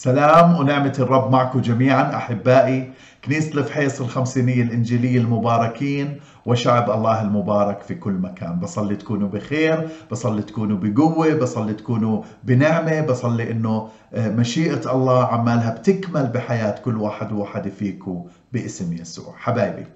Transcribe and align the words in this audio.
سلام 0.00 0.56
ونعمة 0.60 0.92
الرب 0.98 1.32
معكم 1.32 1.60
جميعا 1.60 2.16
أحبائي 2.16 2.92
كنيسة 3.24 3.58
الفحيص 3.58 4.00
الخمسينية 4.00 4.62
الإنجيلية 4.62 5.18
المباركين 5.18 6.20
وشعب 6.46 6.90
الله 6.90 7.22
المبارك 7.22 7.80
في 7.82 7.94
كل 7.94 8.12
مكان. 8.12 8.60
بصلي 8.60 8.96
تكونوا 8.96 9.28
بخير 9.28 9.88
بصلي 10.10 10.42
تكونوا 10.42 10.78
بقوة 10.82 11.34
بصلي 11.34 11.74
تكونوا 11.74 12.22
بنعمة 12.44 13.00
بصلي 13.00 13.50
إنه 13.50 13.88
مشيئة 14.16 14.92
الله 14.92 15.24
عمالها 15.24 15.70
بتكمل 15.70 16.26
بحياة 16.26 16.74
كل 16.84 16.96
واحد 16.96 17.32
وواحد 17.32 17.68
فيكم 17.68 18.24
باسم 18.52 18.92
يسوع. 18.92 19.34
حبايبي 19.38 19.86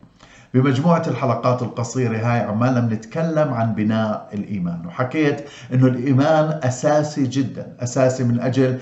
بمجموعة 0.54 1.02
الحلقات 1.06 1.62
القصيرة 1.62 2.16
هاي 2.16 2.40
عمالنا 2.40 2.80
بنتكلم 2.80 3.54
عن 3.54 3.74
بناء 3.74 4.28
الإيمان 4.34 4.86
وحكيت 4.86 5.40
أنه 5.72 5.86
الإيمان 5.86 6.60
أساسي 6.62 7.22
جدا 7.26 7.76
أساسي 7.80 8.24
من 8.24 8.40
أجل 8.40 8.78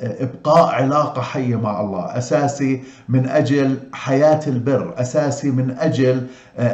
إبقاء 0.00 0.74
علاقة 0.74 1.22
حية 1.22 1.56
مع 1.56 1.80
الله، 1.80 2.18
أساسي 2.18 2.82
من 3.08 3.28
أجل 3.28 3.78
حياة 3.92 4.40
البر، 4.46 4.94
أساسي 4.96 5.50
من 5.50 5.76
أجل 5.78 6.26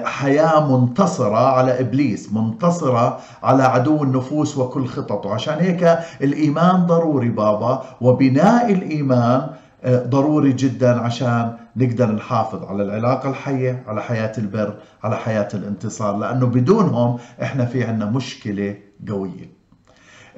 حياة 0.04 0.76
منتصرة 0.76 1.36
على 1.36 1.80
إبليس، 1.80 2.32
منتصرة 2.32 3.18
على 3.42 3.62
عدو 3.62 4.02
النفوس 4.02 4.58
وكل 4.58 4.86
خططه، 4.86 5.34
عشان 5.34 5.54
هيك 5.54 5.98
الإيمان 6.22 6.86
ضروري 6.86 7.28
بابا 7.28 7.82
وبناء 8.00 8.72
الإيمان 8.72 9.46
ضروري 9.86 10.52
جدا 10.52 11.00
عشان 11.00 11.52
نقدر 11.76 12.12
نحافظ 12.12 12.64
على 12.64 12.82
العلاقة 12.82 13.30
الحية 13.30 13.82
على 13.86 14.02
حياة 14.02 14.32
البر 14.38 14.74
على 15.04 15.16
حياة 15.16 15.48
الانتصار 15.54 16.16
لأنه 16.16 16.46
بدونهم 16.46 17.18
إحنا 17.42 17.64
في 17.64 17.84
عنا 17.84 18.04
مشكلة 18.04 18.76
قوية. 19.08 19.57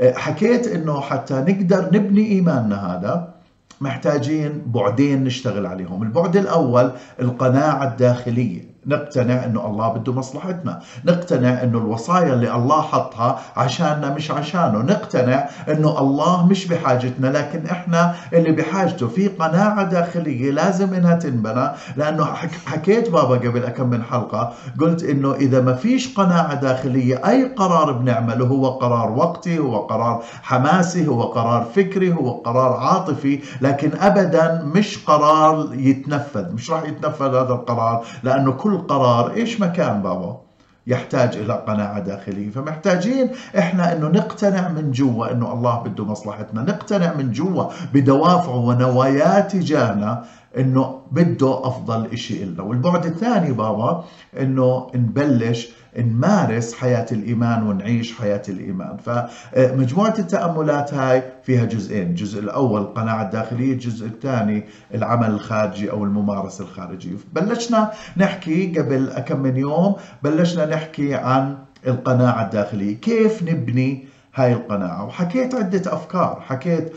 حكيت 0.01 0.67
إنه 0.67 1.01
حتى 1.01 1.35
نقدر 1.35 1.91
نبني 1.93 2.27
إيماننا 2.27 2.97
هذا 2.97 3.35
محتاجين 3.81 4.63
بعدين 4.67 5.25
نشتغل 5.25 5.67
عليهم. 5.67 6.03
البعد 6.03 6.37
الأول 6.37 6.93
القناعة 7.21 7.85
الداخلية. 7.85 8.70
نقتنع 8.87 9.45
أنه 9.45 9.67
الله 9.67 9.89
بده 9.89 10.13
مصلحتنا. 10.13 10.81
نقتنع 11.05 11.63
أنه 11.63 11.79
الوصايا 11.79 12.33
اللي 12.33 12.55
الله 12.55 12.83
حطها 12.83 13.39
عشاننا 13.57 14.15
مش 14.15 14.31
عشانه. 14.31 14.79
نقتنع 14.79 15.49
أنه 15.69 15.99
الله 15.99 16.47
مش 16.47 16.67
بحاجتنا 16.67 17.27
لكن 17.27 17.67
إحنا 17.67 18.15
اللي 18.33 18.53
بحاجته 18.53 19.09
في 19.09 19.29
قناعة 19.29 19.83
داخلية 19.85 20.51
لازم 20.51 20.95
إنها 20.95 21.15
تنبنى. 21.15 21.69
لأنه 21.97 22.25
حكيت 22.67 23.11
بابا 23.11 23.35
قبل 23.35 23.69
كم 23.69 23.87
من 23.91 24.03
حلقة 24.03 24.53
قلت 24.81 25.05
إنه 25.05 25.35
إذا 25.35 25.61
ما 25.61 25.75
فيش 25.75 26.15
قناعة 26.15 26.55
داخلية 26.55 27.29
أي 27.29 27.45
قرار 27.45 27.93
بنعمله 27.93 28.47
هو 28.47 28.69
قرار 28.71 29.11
وقتي 29.11 29.59
هو 29.59 29.79
قرار 29.79 30.23
حماسي 30.43 31.09
هو 31.09 31.23
قرار 31.23 31.65
فكري 31.77 32.13
هو 32.13 32.31
قرار 32.31 32.73
عاطفي 32.73 33.41
لكن 33.61 33.91
ابدا 34.01 34.63
مش 34.75 34.99
قرار 35.07 35.69
يتنفذ. 35.73 36.53
مش 36.55 36.71
راح 36.71 36.85
يتنفذ 36.85 37.27
هذا 37.29 37.53
القرار 37.53 38.05
لأنه 38.23 38.53
كل 38.53 38.70
كل 38.71 38.79
قرار 38.79 39.33
إيش 39.33 39.61
مكان 39.61 40.03
بابا؟ 40.03 40.41
يحتاج 40.87 41.37
إلى 41.37 41.53
قناعة 41.67 41.99
داخلية. 41.99 42.51
فمحتاجين 42.51 43.31
إحنا 43.59 43.93
إنه 43.93 44.09
نقتنع 44.09 44.69
من 44.69 44.91
جوا 44.91 45.33
إنه 45.33 45.53
الله 45.53 45.83
بده 45.83 46.05
مصلحتنا. 46.05 46.63
نقتنع 46.63 47.15
من 47.15 47.33
جوا 47.33 47.65
بدوافعه 47.95 48.57
ونواياه 48.57 49.41
تجاهنا. 49.41 50.25
إنه 50.59 51.01
بده 51.13 51.67
أفضل 51.67 52.07
إشي 52.07 52.45
لنا 52.45 52.63
والبعد 52.63 53.07
الثاني 53.07 53.53
بابا 53.53 54.05
إنه 54.41 54.91
نبلش 54.95 55.69
نمارس 55.99 56.75
حياة 56.75 57.07
الإيمان 57.13 57.63
ونعيش 57.63 58.13
حياة 58.13 58.43
الإيمان. 58.49 58.97
فمجموعة 58.97 60.15
التأملات 60.19 60.95
هاي 60.95 61.23
فيها 61.43 61.65
جزئين. 61.65 62.07
الجزء 62.07 62.41
الأول 62.41 62.81
القناعة 62.81 63.23
الداخلية 63.23 63.73
الجزء 63.73 64.07
الثاني 64.07 64.65
العمل 64.95 65.31
الخارجي 65.31 65.91
أو 65.91 66.05
الممارسة 66.05 66.65
الخارجية. 66.65 67.17
بلشنا 67.33 67.91
نحكي 68.17 68.79
قبل 68.79 69.09
كم 69.27 69.41
من 69.41 69.57
يوم 69.57 69.97
بلشنا 70.23 70.67
نحكي 70.67 71.15
عن 71.15 71.59
القناعة 71.87 72.45
الداخلية. 72.45 72.97
كيف 72.97 73.43
نبني 73.43 74.10
هاي 74.35 74.53
القناعة. 74.53 75.07
وحكيت 75.07 75.55
عدة 75.55 75.93
أفكار. 75.93 76.41
حكيت 76.41 76.93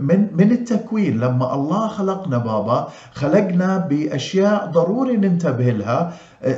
من, 0.00 0.28
من 0.36 0.52
التكوين. 0.52 1.20
لما 1.20 1.54
الله 1.54 1.88
خلقنا 1.88 2.38
بابا 2.38 2.88
خلقنا 3.14 3.76
بأشياء 3.78 4.66
ضروري 4.66 5.16
ننتبه 5.16 5.70
لها 5.70 6.12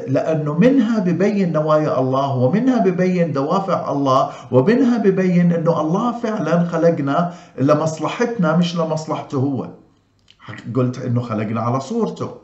لأنه 0.08 0.58
منها 0.58 0.98
ببين 0.98 1.52
نوايا 1.52 2.00
الله 2.00 2.36
ومنها 2.36 2.78
ببين 2.78 3.32
دوافع 3.32 3.92
الله 3.92 4.30
ومنها 4.50 4.98
ببين 4.98 5.52
أنه 5.52 5.80
الله 5.80 6.12
فعلا 6.18 6.64
خلقنا 6.64 7.34
لمصلحتنا 7.58 8.56
مش 8.56 8.76
لمصلحته 8.76 9.38
هو. 9.38 9.68
قلت 10.76 10.98
أنه 11.04 11.20
خلقنا 11.20 11.60
على 11.60 11.80
صورته. 11.80 12.43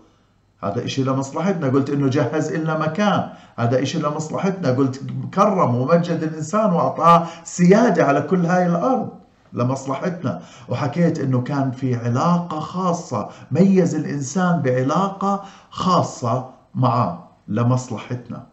هذا 0.65 0.85
إشي 0.85 1.05
لمصلحتنا 1.05 1.69
قلت 1.69 1.91
إنه 1.91 2.09
جهز 2.09 2.53
لنا 2.53 2.79
مكان. 2.79 3.29
هذا 3.59 3.83
إشي 3.83 3.99
لمصلحتنا 3.99 4.71
قلت 4.71 5.01
كرم 5.35 5.75
ومجد 5.75 6.23
الإنسان 6.23 6.73
وأعطاه 6.73 7.27
سيادة 7.45 8.05
على 8.05 8.23
كل 8.23 8.47
هاي 8.47 8.67
الأرض. 8.67 9.09
لمصلحتنا 9.53 10.43
وحكيت 10.69 11.19
إنه 11.19 11.41
كان 11.41 11.71
في 11.71 11.97
علاقة 11.97 12.61
خاصة. 12.61 13.29
ميز 13.51 13.95
الإنسان 13.95 14.63
بعلاقة 14.63 15.45
خاصة 15.71 16.51
معه. 16.75 17.31
لمصلحتنا 17.49 18.47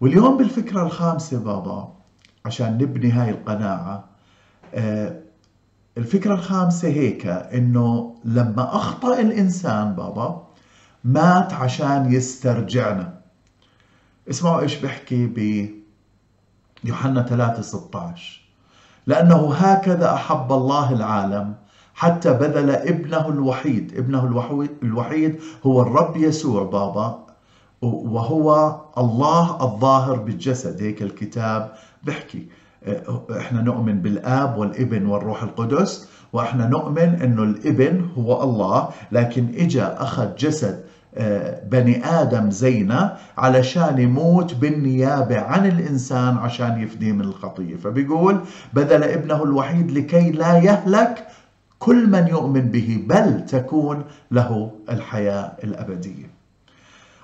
واليوم 0.00 0.36
بالفكرة 0.36 0.82
الخامسة 0.82 1.38
بابا 1.38 1.92
عشان 2.46 2.72
نبني 2.72 3.12
هاي 3.12 3.30
القناعة 3.30 4.04
الفكرة 5.98 6.34
الخامسة 6.34 6.88
هيك 6.88 7.26
إنه 7.26 8.14
لما 8.24 8.76
أخطأ 8.76 9.20
الإنسان 9.20 9.94
بابا 9.94 10.46
مات 11.04 11.52
عشان 11.52 12.12
يسترجعنا. 12.12 13.20
اسمعوا 14.30 14.60
إيش 14.60 14.76
بحكي 14.76 15.26
ب 15.26 15.68
يوحنا 16.84 17.22
3 17.22 17.62
16 17.62 18.40
لأنه 19.06 19.54
هكذا 19.54 20.14
أحب 20.14 20.52
الله 20.52 20.92
العالم 20.92 21.54
حتى 21.94 22.32
بذل 22.32 22.70
ابنه 22.70 23.28
الوحيد. 23.28 23.94
ابنه 23.98 24.24
الوحيد 24.82 25.40
هو 25.66 25.82
الرب 25.82 26.16
يسوع 26.16 26.62
بابا 26.64 27.26
وهو 27.82 28.80
الله 28.98 29.62
الظاهر 29.62 30.16
بالجسد. 30.16 30.82
هيك 30.82 31.02
الكتاب 31.02 31.72
بحكي 32.02 32.46
إحنا 33.38 33.62
نؤمن 33.62 34.02
بالآب 34.02 34.58
والابن 34.58 35.06
والروح 35.06 35.42
القدس 35.42 36.08
وإحنا 36.32 36.66
نؤمن 36.66 36.98
إنه 37.22 37.42
الابن 37.42 38.08
هو 38.18 38.42
الله 38.42 38.88
لكن 39.12 39.48
إجا 39.56 40.02
أخذ 40.02 40.34
جسد 40.34 40.84
بني 41.70 42.04
آدم 42.06 42.50
زينا 42.50 43.16
علشان 43.38 43.98
يموت 43.98 44.54
بالنيابة 44.54 45.40
عن 45.40 45.66
الإنسان 45.66 46.36
عشان 46.36 46.80
يفديه 46.82 47.12
من 47.12 47.20
الخطية. 47.20 47.76
فبيقول 47.76 48.40
بذل 48.72 49.04
ابنه 49.04 49.42
الوحيد 49.44 49.90
لكي 49.90 50.30
لا 50.30 50.58
يهلك 50.58 51.26
كل 51.78 52.10
من 52.10 52.26
يؤمن 52.28 52.60
به 52.60 53.04
بل 53.08 53.46
تكون 53.46 54.04
له 54.30 54.70
الحياة 54.90 55.52
الأبدية. 55.64 56.29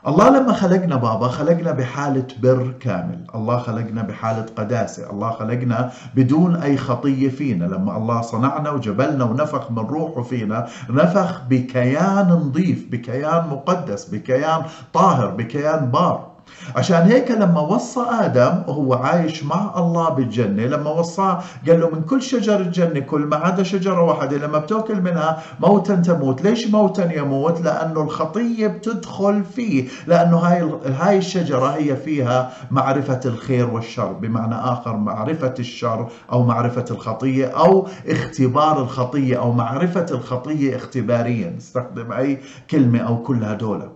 الله 0.07 0.29
لما 0.31 0.53
خلقنا 0.53 0.97
بابا 0.97 1.29
خلقنا 1.29 1.73
بحالة 1.73 2.27
بر 2.43 2.75
كامل. 2.81 3.25
الله 3.35 3.59
خلقنا 3.59 4.03
بحالة 4.03 4.47
قداسة. 4.57 5.11
الله 5.11 5.31
خلقنا 5.31 5.93
بدون 6.15 6.57
أي 6.57 6.77
خطية 6.77 7.29
فينا. 7.29 7.65
لما 7.65 7.97
الله 7.97 8.21
صنعنا 8.21 8.71
وجبلنا 8.71 9.25
ونفخ 9.25 9.71
من 9.71 9.79
روحه 9.79 10.23
فينا 10.23 10.67
نفخ 10.91 11.43
بكيان 11.51 12.29
نظيف 12.29 12.87
بكيان 12.91 13.49
مقدس 13.49 14.05
بكيان 14.05 14.63
طاهر 14.93 15.31
بكيان 15.31 15.91
بار. 15.91 16.36
عشان 16.77 17.03
هيك 17.03 17.31
لما 17.31 17.61
وصى 17.61 18.01
آدم 18.21 18.63
وهو 18.69 18.95
عايش 18.95 19.45
مع 19.45 19.73
الله 19.79 20.09
بالجنة 20.09 20.63
لما 20.63 20.91
وصاه 20.91 21.43
قال 21.69 21.81
له 21.81 21.91
من 21.91 22.03
كل 22.03 22.23
شجر 22.23 22.61
الجنة 22.61 23.01
كل 23.01 23.21
ما 23.21 23.37
عدا 23.37 23.63
شجرة 23.63 24.03
واحدة 24.03 24.37
لما 24.37 24.59
بتأكل 24.59 25.01
منها 25.01 25.43
موتا 25.61 25.95
تموت. 25.95 26.43
ليش 26.43 26.67
موتا 26.67 27.13
يموت؟ 27.13 27.61
لأنه 27.61 28.03
الخطية 28.03 28.67
بتدخل 28.67 29.45
فيه 29.45 29.89
لأنه 30.07 30.37
هاي, 30.37 30.71
هاي 30.87 31.19
الشجرة 31.19 31.67
هي 31.69 31.97
فيها 31.97 32.53
معرفة 32.71 33.21
الخير 33.25 33.71
والشر 33.71 34.13
بمعنى 34.13 34.55
آخر 34.55 34.97
معرفة 34.97 35.55
الشر 35.59 36.09
أو 36.33 36.43
معرفة 36.45 36.85
الخطية 36.91 37.47
أو 37.47 37.89
اختبار 38.09 38.83
الخطية 38.83 39.39
أو 39.39 39.53
معرفة 39.53 40.07
الخطية 40.11 40.77
اختباريا. 40.77 41.55
استخدم 41.59 42.13
أي 42.13 42.39
كلمة 42.71 42.99
أو 42.99 43.23
كل 43.23 43.45
هدول. 43.45 43.96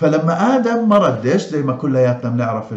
فلما 0.00 0.56
آدم 0.56 0.88
ما 0.88 0.98
ردش 0.98 1.46
زي 1.46 1.62
ما 1.62 1.72
كلياتنا 1.72 2.30
بنعرف 2.30 2.72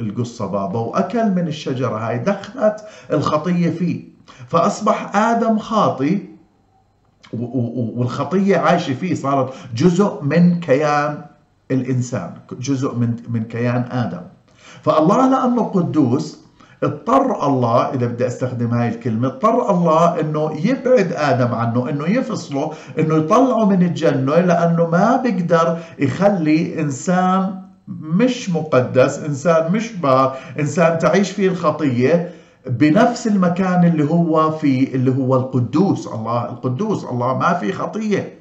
القصة 0.00 0.46
بابا 0.46 0.78
وأكل 0.78 1.30
من 1.30 1.48
الشجرة. 1.48 1.96
هاي 1.96 2.18
دخلت 2.18 2.76
الخطية 3.12 3.70
فيه. 3.70 4.04
فأصبح 4.48 5.16
آدم 5.16 5.58
خاطي 5.58 6.22
والخطية 7.32 8.56
عايشة 8.56 8.94
فيه. 8.94 9.14
صارت 9.14 9.54
جزء 9.74 10.22
من 10.22 10.60
كيان 10.60 11.24
الإنسان 11.70 12.34
جزء 12.60 12.94
من 12.94 13.16
من 13.28 13.42
كيان 13.44 13.88
آدم. 13.90 14.22
فالله 14.82 15.30
لأنه 15.30 15.62
قدوس 15.62 16.45
اضطر 16.82 17.46
الله 17.46 17.94
إذا 17.94 18.06
بدي 18.06 18.26
أستخدم 18.26 18.70
هاي 18.74 18.88
الكلمة 18.88 19.28
اضطر 19.28 19.70
الله 19.70 20.20
إنه 20.20 20.52
يبعد 20.64 21.12
آدم 21.12 21.54
عنه 21.54 21.88
إنه 21.90 22.04
يفصله 22.06 22.72
إنه 22.98 23.14
يطلعه 23.16 23.64
من 23.64 23.82
الجنة 23.82 24.34
لأنه 24.36 24.86
ما 24.86 25.16
بيقدر 25.16 25.78
يخلي 25.98 26.80
إنسان 26.80 27.54
مش 27.88 28.50
مقدس 28.50 29.18
إنسان 29.18 29.72
مش 29.72 29.92
بار 29.92 30.36
إنسان 30.60 30.98
تعيش 30.98 31.30
فيه 31.30 31.48
الخطية 31.48 32.30
بنفس 32.66 33.26
المكان 33.26 33.84
اللي 33.84 34.10
هو 34.10 34.50
في 34.50 34.94
اللي 34.94 35.10
هو 35.10 35.36
القدوس. 35.36 36.06
الله 36.06 36.44
القدوس 36.44 37.04
الله 37.04 37.38
ما 37.38 37.52
في 37.54 37.72
خطية. 37.72 38.34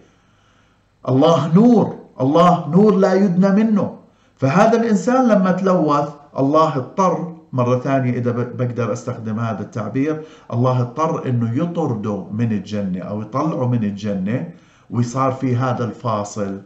الله 1.10 1.54
نور 1.56 1.96
الله 2.22 2.68
نور 2.70 2.96
لا 2.96 3.14
يدنى 3.14 3.50
منه. 3.50 3.96
فهذا 4.38 4.78
الإنسان 4.78 5.28
لما 5.28 5.52
تلوث 5.52 6.10
الله 6.40 6.76
اضطر 6.78 7.35
مرة 7.56 7.80
ثانية 7.80 8.12
إذا 8.12 8.32
بقدر 8.32 8.94
أستخدم 8.94 9.40
هذا 9.40 9.62
التعبير 9.62 10.22
الله 10.54 10.82
اضطر 10.82 11.30
أنه 11.30 11.64
يطرده 11.64 12.28
من 12.32 12.52
الجنة 12.52 13.00
أو 13.00 13.22
يطلعه 13.22 13.68
من 13.68 13.84
الجنة 13.84 14.50
ويصار 14.90 15.32
في 15.32 15.56
هذا 15.56 15.86
الفاصل 15.86 16.62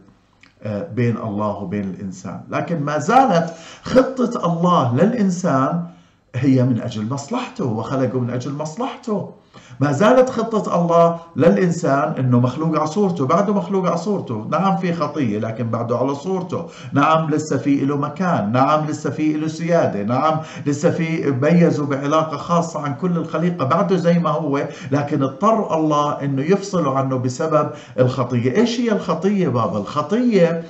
آه، 0.62 0.88
بين 0.92 1.16
الله 1.16 1.56
وبين 1.56 1.84
الإنسان. 1.84 2.40
لكن 2.50 2.80
ما 2.82 2.98
زالت 2.98 3.54
خطة 3.82 4.52
الله 4.52 4.94
للإنسان 4.94 5.86
هي 6.34 6.62
من 6.62 6.80
أجل 6.80 7.08
مصلحته 7.08 7.64
وخلقه 7.64 8.20
من 8.20 8.30
أجل 8.30 8.52
مصلحته. 8.52 9.34
ما 9.80 9.92
زالت 9.92 10.30
خطة 10.30 10.82
الله 10.82 11.16
للإنسان 11.36 12.14
أنه 12.18 12.40
مخلوق 12.40 12.78
على 12.78 12.86
صورته 12.86 13.26
بعده 13.26 13.52
مخلوق 13.54 13.86
على 13.86 13.96
صورته 13.96 14.46
نعم 14.50 14.76
في 14.76 14.92
خطية 14.92 15.38
لكن 15.38 15.70
بعده 15.70 15.96
على 15.98 16.14
صورته. 16.14 16.66
نعم 16.92 17.30
لسه 17.30 17.56
في 17.56 17.84
له 17.84 17.96
مكان. 17.96 18.52
نعم 18.52 18.86
لسه 18.86 19.10
في 19.10 19.32
له 19.32 19.48
سيادة. 19.48 20.02
نعم 20.02 20.40
لسه 20.66 20.90
في 20.90 21.30
ميزه 21.42 21.86
بعلاقة 21.86 22.36
خاصة 22.36 22.80
عن 22.80 22.94
كل 22.94 23.16
الخليقة. 23.16 23.64
بعده 23.64 23.96
زي 23.96 24.18
ما 24.18 24.30
هو 24.30 24.68
لكن 24.90 25.22
اضطر 25.22 25.74
الله 25.74 26.22
أنه 26.22 26.42
يفصله 26.42 26.98
عنه 26.98 27.16
بسبب 27.16 27.70
الخطية. 27.98 28.56
إيش 28.56 28.80
هي 28.80 28.92
الخطية 28.92 29.48
بابا؟ 29.48 29.78
الخطية 29.78 30.64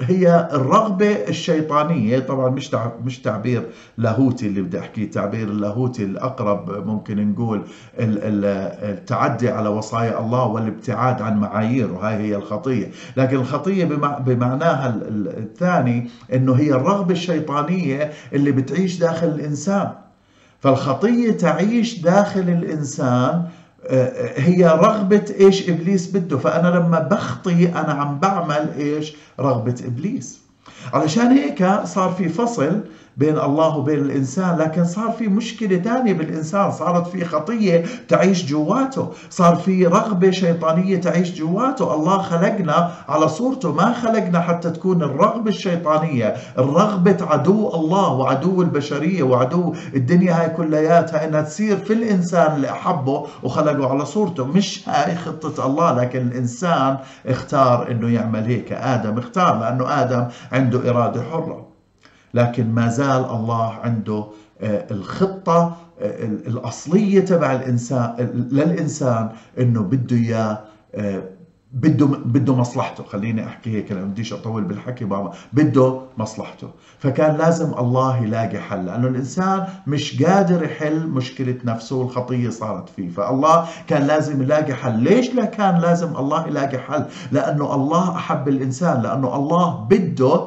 هي 0.00 0.48
الرغبة 0.52 1.12
الشيطانية. 1.28 2.18
طبعا 2.18 2.50
مش 2.50 2.70
مش 3.04 3.18
تعبير 3.22 3.62
لاهوتي 3.98 4.46
اللي 4.46 4.62
بدي 4.62 4.78
أحكيه 4.78 5.10
تعبير 5.10 5.48
اللاهوتي 5.48 6.04
الأقرب 6.04 6.86
ممكن 6.86 7.30
نقول 7.32 7.62
التعدي 7.98 9.48
على 9.48 9.68
وصايا 9.68 10.20
الله 10.20 10.44
والابتعاد 10.44 11.22
عن 11.22 11.40
معاييره. 11.40 11.96
هاي 12.02 12.14
هي 12.14 12.36
الخطية. 12.36 12.90
لكن 13.16 13.36
الخطية 13.36 13.84
بمعناها 14.18 14.94
الثاني 15.38 16.10
إنه 16.34 16.52
هي 16.54 16.70
الرغبة 16.70 17.12
الشيطانية 17.12 18.10
اللي 18.32 18.52
بتعيش 18.52 18.98
داخل 18.98 19.26
الإنسان. 19.26 19.88
فالخطية 20.60 21.30
تعيش 21.32 21.98
داخل 22.00 22.40
الإنسان 22.40 23.44
هي 24.36 24.66
رغبة 24.66 25.24
إيش 25.40 25.68
إبليس 25.70 26.06
بده؟ 26.16 26.38
فأنا 26.38 26.68
لما 26.68 26.98
بخطي 26.98 27.68
أنا 27.68 27.92
عم 27.92 28.18
بعمل 28.18 28.70
إيش؟ 28.78 29.16
رغبة 29.40 29.74
إبليس. 29.84 30.40
علشان 30.92 31.26
هيك 31.26 31.66
صار 31.84 32.10
في 32.18 32.28
فصل 32.28 32.80
بين 33.16 33.38
الله 33.38 33.76
وبين 33.76 33.98
الإنسان 33.98 34.58
لكن 34.58 34.84
صار 34.84 35.10
في 35.10 35.28
مشكلة 35.28 35.76
ثانية 35.78 36.12
بالإنسان. 36.12 36.70
صارت 36.72 37.06
في 37.06 37.24
خطية 37.24 37.84
تعيش 38.08 38.46
جواته. 38.46 39.08
صار 39.30 39.56
في 39.56 39.86
رغبة 39.86 40.30
شيطانية 40.30 41.00
تعيش 41.00 41.34
جواته. 41.34 41.94
الله 41.94 42.18
خلقنا 42.18 42.92
على 43.08 43.28
صورته. 43.28 43.72
ما 43.72 43.92
خلقنا 43.92 44.40
حتى 44.40 44.70
تكون 44.70 45.02
الرغبة 45.02 45.48
الشيطانية. 45.48 46.34
الرغبة 46.58 47.16
عدو 47.20 47.74
الله 47.74 48.12
وعدو 48.12 48.62
البشرية 48.62 49.22
وعدو 49.22 49.74
الدنيا 49.94 50.40
هاي 50.40 50.48
كلياتها 50.50 51.24
إنها 51.24 51.40
تصير 51.42 51.76
في 51.76 51.92
الإنسان 51.92 52.56
اللي 52.56 52.70
أحبه 52.70 53.26
وخلقه 53.42 53.90
على 53.90 54.04
صورته. 54.04 54.44
مش 54.44 54.88
هاي 54.88 55.16
خطة 55.16 55.66
الله 55.66 55.92
لكن 55.92 56.20
الإنسان 56.20 56.96
اختار 57.26 57.90
إنه 57.90 58.08
يعمل 58.08 58.44
هيك. 58.44 58.72
آدم 58.72 59.18
اختار 59.18 59.60
لأنه 59.60 60.02
آدم 60.02 60.26
عنده 60.52 60.90
إرادة 60.90 61.22
حرة. 61.22 61.75
لكن 62.36 62.74
ما 62.74 62.88
زال 62.88 63.24
الله 63.30 63.72
عنده 63.72 64.24
آه، 64.60 64.86
الخطة 64.90 65.76
آه، 66.00 66.24
الأصلية 66.24 67.20
تبع 67.20 67.52
الإنسان 67.52 68.14
للإنسان 68.52 69.28
إنه 69.58 69.80
بده 69.82 70.16
إياه 70.16 70.60
آه، 70.94 71.22
بده 71.72 72.06
بده 72.06 72.54
مصلحته. 72.54 73.04
خليني 73.04 73.46
أحكي 73.46 73.70
هيك 73.76 73.92
أنا 73.92 74.00
بديش 74.04 74.32
أطول 74.32 74.64
بالحكي 74.64 75.04
بابا. 75.04 75.32
بده 75.52 76.00
مصلحته. 76.18 76.68
فكان 76.98 77.36
لازم 77.36 77.72
الله 77.78 78.16
يلاقي 78.24 78.58
حل 78.58 78.86
لأنه 78.86 79.08
الإنسان 79.08 79.66
مش 79.86 80.22
قادر 80.22 80.62
يحل 80.64 81.06
مشكلة 81.06 81.56
نفسه 81.64 81.96
والخطية 81.96 82.48
صارت 82.48 82.88
فيه. 82.88 83.08
فالله 83.08 83.66
كان 83.86 84.02
لازم 84.06 84.42
يلاقي 84.42 84.74
حل. 84.74 84.98
ليش 84.98 85.34
لا 85.34 85.44
كان 85.44 85.78
لازم 85.78 86.16
الله 86.16 86.46
يلاقي 86.46 86.78
حل؟ 86.78 87.04
لأنه 87.32 87.74
الله 87.74 88.16
أحب 88.16 88.48
الإنسان 88.48 89.02
لأنه 89.02 89.36
الله 89.36 89.86
بده 89.90 90.46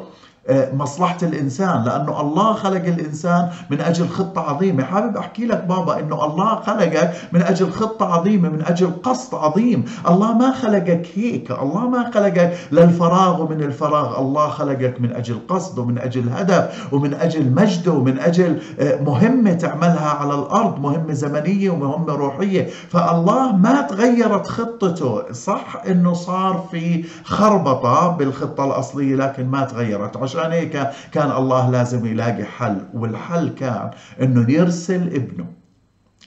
مصلحة 0.74 1.18
الإنسان 1.24 1.84
لأنه 1.84 2.22
الله 2.22 2.54
خلق 2.54 2.86
الإنسان 2.86 3.50
من 3.70 3.82
أجل 3.82 4.08
خطة 4.08 4.42
عظيمة. 4.42 4.84
حابب 4.84 5.18
أحكي 5.18 5.46
لك 5.46 5.64
بابا 5.64 6.00
أنه 6.00 6.26
الله 6.26 6.56
خلقك 6.56 7.12
من 7.32 7.42
أجل 7.42 7.72
خطة 7.72 8.06
عظيمة 8.14 8.50
من 8.50 8.62
أجل 8.66 8.92
قصد 9.04 9.36
عظيم. 9.36 9.86
الله 10.10 10.34
ما 10.38 10.52
خلقك 10.52 11.08
هيك 11.16 11.52
الله 11.52 11.90
ما 11.90 12.12
خلقك 12.14 12.54
للفراغ 12.72 13.42
ومن 13.42 13.64
الفراغ. 13.64 14.20
الله 14.20 14.48
خلقك 14.48 15.02
من 15.02 15.16
أجل 15.16 15.40
قصد 15.50 15.80
ومن 15.80 15.98
أجل 15.98 16.30
هدف 16.30 16.94
ومن 16.94 17.14
أجل 17.14 17.52
مجد 17.52 17.88
ومن 17.88 18.20
أجل 18.20 18.62
آه، 18.80 19.02
مهمة 19.02 19.54
تعملها 19.54 20.10
على 20.10 20.34
الأرض 20.34 20.80
مهمة 20.80 21.14
زمنية 21.14 21.70
ومهمة 21.70 22.14
روحية. 22.14 22.68
فالله 22.90 23.56
ما 23.56 23.82
تغيرت 23.82 24.48
خطته. 24.48 25.34
صح 25.34 25.82
أنه 25.88 26.14
صار 26.14 26.66
في 26.72 27.06
خربطة 27.24 28.08
بالخطة 28.08 28.66
الأصلية 28.66 29.16
لكن 29.16 29.48
ما 29.48 29.64
تغيرت. 29.66 30.18
عشان 30.18 30.39
عشان 30.40 30.52
هيك 30.52 30.90
كان 31.12 31.32
الله 31.32 31.70
لازم 31.70 32.06
يلاقي 32.06 32.44
حل. 32.46 32.82
والحل 32.94 33.50
كان 33.50 33.92
إنه 34.22 34.52
يرسل 34.52 35.16
ابنه 35.16 35.46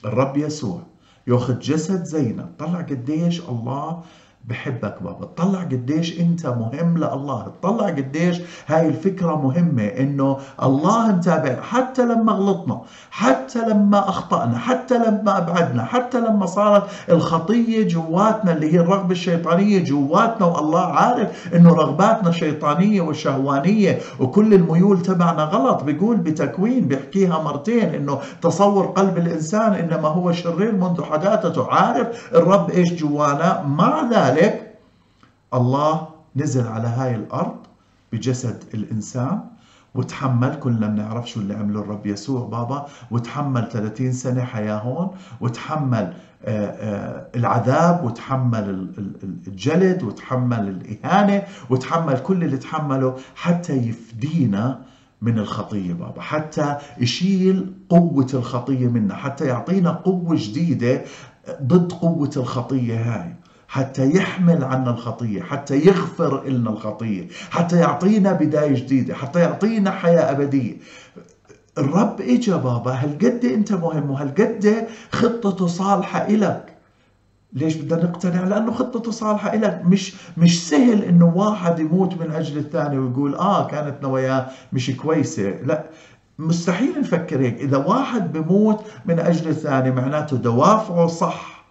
الرب 0.05 0.37
يسوع 0.37 0.81
ياخذ 1.27 1.59
جسد 1.59 2.03
زينا 2.03 2.49
طلع 2.59 2.81
قديش 2.81 3.41
الله 3.41 4.03
بحبك 4.47 4.95
بابا. 5.03 5.25
طلع 5.37 5.59
قديش 5.59 6.19
انت 6.19 6.45
مهم 6.45 6.97
لله 6.97 7.47
طلع 7.61 7.85
قديش 7.87 8.41
هاي 8.67 8.87
الفكرة 8.87 9.35
مهمة 9.35 9.83
انه 9.83 10.37
الله 10.63 11.07
متابع 11.07 11.61
حتى 11.61 12.05
لما 12.05 12.31
غلطنا 12.33 12.81
حتى 13.11 13.59
لما 13.69 14.09
أخطأنا 14.09 14.57
حتى 14.57 14.97
لما 14.97 15.37
أبعدنا 15.37 15.85
حتى 15.85 16.19
لما 16.19 16.45
صارت 16.45 16.83
الخطية 17.09 17.87
جواتنا 17.87 18.51
اللي 18.51 18.73
هي 18.73 18.79
الرغبة 18.79 19.11
الشيطانية 19.11 19.83
جواتنا 19.83 20.45
والله 20.47 20.85
عارف 20.85 21.55
إنه 21.55 21.73
رغباتنا 21.73 22.31
شيطانية 22.31 23.01
وشهوانية 23.01 23.99
وكل 24.19 24.53
الميول 24.53 25.01
تبعنا 25.01 25.43
غلط. 25.43 25.83
بيقول 25.83 26.17
بتكوين 26.17 26.87
بيحكيها 26.87 27.43
مرتين 27.43 27.95
إنه 27.95 28.19
تصور 28.41 28.85
قلب 28.85 29.17
الإنسان 29.17 29.73
إنما 29.73 30.07
هو 30.07 30.31
شرير 30.31 30.71
منذ 30.75 31.03
حداثته. 31.03 31.67
عارف 31.71 32.35
الرب 32.35 32.69
إيش 32.69 32.93
جوانا؟ 32.93 33.63
مع 33.67 34.09
ذلك 34.11 34.32
ذلك 34.35 34.73
الله 35.53 36.07
نزل 36.35 36.67
على 36.67 36.87
هاي 36.87 37.15
الأرض 37.15 37.55
بجسد 38.13 38.63
الإنسان 38.73 39.39
وتحمل 39.95 40.55
كلنا 40.59 40.87
بنعرف 40.87 41.29
شو 41.29 41.39
اللي 41.39 41.53
عمله 41.55 41.79
الرب 41.79 42.05
يسوع 42.05 42.45
بابا 42.47 42.85
وتحمل 43.11 43.69
30 43.71 44.11
سنة 44.11 44.43
حياة 44.43 44.77
هون 44.77 45.11
وتحمل 45.41 46.13
آه، 46.45 46.65
آه، 46.67 47.27
العذاب 47.35 48.03
وتحمل 48.03 48.69
الجلد 49.47 50.03
وتحمل 50.03 50.67
الإهانة 50.67 51.43
وتحمل 51.69 52.19
كل 52.19 52.43
اللي 52.43 52.57
تحمله 52.57 53.17
حتى 53.35 53.73
يفدينا 53.73 54.81
من 55.21 55.39
الخطية 55.39 55.93
بابا 55.93 56.21
حتى 56.21 56.75
يشيل 56.97 57.73
قوة 57.89 58.27
الخطية 58.33 58.87
منا 58.87 59.15
حتى 59.15 59.45
يعطينا 59.45 59.91
قوة 59.91 60.35
جديدة 60.39 61.01
ضد 61.61 61.91
قوة 61.91 62.31
الخطية 62.37 62.95
هاي. 62.99 63.35
حتى 63.73 64.11
يحمل 64.15 64.63
عنا 64.63 64.89
الخطية 64.91 65.41
حتى 65.41 65.85
يغفر 65.85 66.47
لنا 66.47 66.69
الخطية 66.69 67.27
حتى 67.51 67.77
يعطينا 67.77 68.33
بداية 68.33 68.73
جديدة 68.75 69.15
حتى 69.15 69.39
يعطينا 69.39 69.91
حياة 69.91 70.31
أبدية. 70.31 70.77
الرب 71.77 72.21
إجا 72.21 72.55
بابا 72.57 72.91
هالقد 72.91 73.45
أنت 73.45 73.73
مهم 73.73 74.11
وهالقد 74.11 74.87
خطته 75.11 75.67
صالحة 75.67 76.27
إلك؟ 76.27 76.73
ليش 77.53 77.75
بدنا 77.75 78.03
نقتنع؟ 78.03 78.43
لأنه 78.43 78.71
خطته 78.73 79.11
صالحة 79.11 79.55
لك 79.55 79.81
مش 79.85 80.13
مش 80.37 80.69
سهل 80.69 81.03
إنه 81.03 81.33
واحد 81.35 81.79
يموت 81.79 82.13
من 82.21 82.31
أجل 82.31 82.57
الثاني 82.57 82.97
ويقول 82.97 83.35
آه 83.35 83.67
كانت 83.67 84.03
نواياه 84.03 84.47
مش 84.73 84.91
كويسة. 84.91 85.49
لا 85.49 85.83
مستحيل 86.39 86.99
نفكر 86.99 87.41
هيك. 87.41 87.59
إذا 87.61 87.77
واحد 87.77 88.33
بموت 88.33 88.85
من 89.05 89.19
أجل 89.19 89.49
الثاني 89.49 89.91
معناته 89.91 90.37
دوافعه 90.37 91.07
صح 91.07 91.65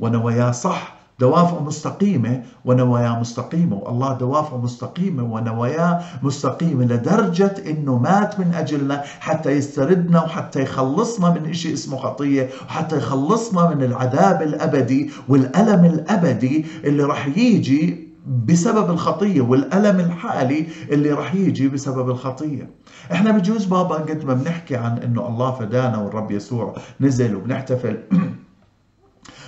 ونواياه 0.00 0.50
صح. 0.50 0.93
دوافعه 1.20 1.62
مستقيمة 1.62 2.42
ونواياه 2.64 3.20
مستقيمة 3.20 3.76
والله 3.76 4.12
دوافعه 4.12 4.56
مستقيمة 4.56 5.22
ونواياه 5.22 6.02
مستقيمة 6.22 6.84
لدرجة 6.84 7.54
إنه 7.66 7.98
مات 7.98 8.40
من 8.40 8.54
أجلنا 8.54 9.02
حتى 9.20 9.50
يستردنا 9.50 10.24
وحتى 10.24 10.62
يخلصنا 10.62 11.30
من 11.30 11.50
إشي 11.50 11.72
اسمه 11.72 11.96
خطية 11.96 12.50
وحتى 12.66 12.96
يخلصنا 12.96 13.74
من 13.74 13.82
العذاب 13.82 14.42
الأبدي 14.42 15.10
والألم 15.28 15.84
الأبدي 15.84 16.66
اللي 16.84 17.04
راح 17.04 17.26
يجي 17.26 18.14
بسبب 18.46 18.90
الخطية 18.90 19.40
والألم 19.40 20.00
الحالي 20.00 20.66
اللي 20.92 21.12
راح 21.12 21.34
يجي 21.34 21.68
بسبب 21.68 22.10
الخطية. 22.10 22.70
إحنا 23.12 23.30
بجوز 23.30 23.64
بابا 23.64 23.94
قد 23.94 24.24
ما 24.24 24.34
بنحكي 24.34 24.76
عن 24.76 24.98
إنه 24.98 25.28
الله 25.28 25.52
فدانا 25.52 25.98
والرب 25.98 26.30
يسوع 26.30 26.74
نزل 27.00 27.34
وبنحتفل. 27.36 27.98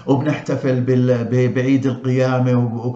وبنحتفل 0.06 0.80
بعيد 1.54 1.86
القيامة 1.86 2.94